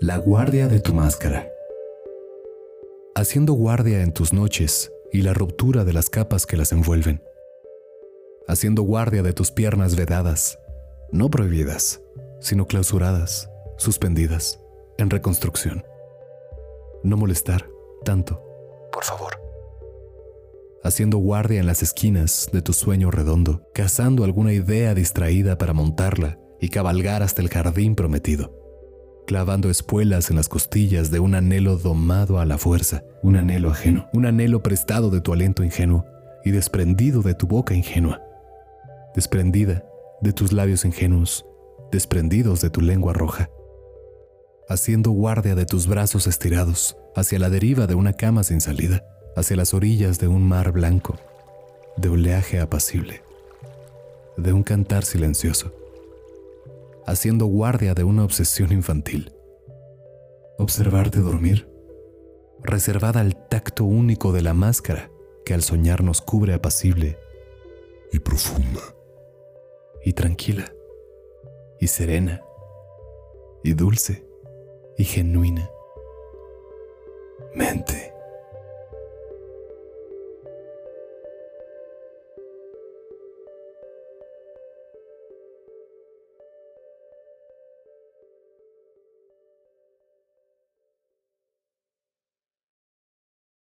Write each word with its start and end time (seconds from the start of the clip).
La 0.00 0.16
guardia 0.16 0.68
de 0.68 0.78
tu 0.78 0.94
máscara. 0.94 1.50
Haciendo 3.16 3.54
guardia 3.54 4.02
en 4.02 4.12
tus 4.12 4.32
noches 4.32 4.92
y 5.12 5.22
la 5.22 5.34
ruptura 5.34 5.84
de 5.84 5.92
las 5.92 6.08
capas 6.08 6.46
que 6.46 6.56
las 6.56 6.70
envuelven. 6.70 7.20
Haciendo 8.46 8.82
guardia 8.82 9.24
de 9.24 9.32
tus 9.32 9.50
piernas 9.50 9.96
vedadas, 9.96 10.56
no 11.10 11.30
prohibidas, 11.30 12.00
sino 12.38 12.68
clausuradas, 12.68 13.50
suspendidas, 13.76 14.60
en 14.98 15.10
reconstrucción. 15.10 15.84
No 17.02 17.16
molestar 17.16 17.68
tanto, 18.04 18.40
por 18.92 19.02
favor. 19.02 19.32
Haciendo 20.84 21.18
guardia 21.18 21.58
en 21.58 21.66
las 21.66 21.82
esquinas 21.82 22.50
de 22.52 22.62
tu 22.62 22.72
sueño 22.72 23.10
redondo, 23.10 23.68
cazando 23.74 24.22
alguna 24.22 24.52
idea 24.52 24.94
distraída 24.94 25.58
para 25.58 25.72
montarla 25.72 26.38
y 26.60 26.68
cabalgar 26.68 27.24
hasta 27.24 27.42
el 27.42 27.48
jardín 27.48 27.96
prometido, 27.96 28.57
clavando 29.28 29.68
espuelas 29.68 30.30
en 30.30 30.36
las 30.36 30.48
costillas 30.48 31.10
de 31.10 31.20
un 31.20 31.34
anhelo 31.34 31.76
domado 31.76 32.40
a 32.40 32.46
la 32.46 32.56
fuerza, 32.56 33.04
un 33.22 33.36
anhelo 33.36 33.70
ajeno, 33.70 34.08
un 34.14 34.24
anhelo 34.24 34.62
prestado 34.62 35.10
de 35.10 35.20
tu 35.20 35.34
aliento 35.34 35.62
ingenuo 35.62 36.06
y 36.46 36.50
desprendido 36.50 37.20
de 37.20 37.34
tu 37.34 37.46
boca 37.46 37.74
ingenua, 37.74 38.22
desprendida 39.14 39.84
de 40.22 40.32
tus 40.32 40.54
labios 40.54 40.86
ingenuos, 40.86 41.44
desprendidos 41.92 42.62
de 42.62 42.70
tu 42.70 42.80
lengua 42.80 43.12
roja, 43.12 43.50
haciendo 44.66 45.10
guardia 45.10 45.54
de 45.54 45.66
tus 45.66 45.86
brazos 45.88 46.26
estirados 46.26 46.96
hacia 47.14 47.38
la 47.38 47.50
deriva 47.50 47.86
de 47.86 47.96
una 47.96 48.14
cama 48.14 48.44
sin 48.44 48.62
salida, 48.62 49.04
hacia 49.36 49.56
las 49.56 49.74
orillas 49.74 50.18
de 50.18 50.28
un 50.28 50.48
mar 50.48 50.72
blanco, 50.72 51.16
de 51.98 52.08
oleaje 52.08 52.60
apacible, 52.60 53.20
de 54.38 54.54
un 54.54 54.62
cantar 54.62 55.04
silencioso 55.04 55.70
haciendo 57.08 57.46
guardia 57.46 57.94
de 57.94 58.04
una 58.04 58.22
obsesión 58.22 58.70
infantil. 58.70 59.32
Observarte 60.58 61.20
dormir, 61.20 61.68
reservada 62.62 63.20
al 63.20 63.48
tacto 63.48 63.84
único 63.84 64.32
de 64.32 64.42
la 64.42 64.52
máscara 64.52 65.10
que 65.44 65.54
al 65.54 65.62
soñar 65.62 66.02
nos 66.02 66.20
cubre 66.20 66.52
apacible 66.52 67.18
y 68.12 68.18
profunda, 68.18 68.82
y 70.04 70.12
tranquila, 70.12 70.70
y 71.80 71.86
serena, 71.86 72.42
y 73.64 73.72
dulce, 73.72 74.26
y 74.98 75.04
genuina. 75.04 75.70
Mente. 77.54 78.17